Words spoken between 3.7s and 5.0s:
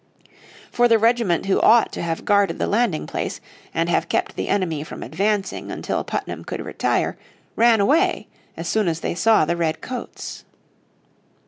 and have kept the enemy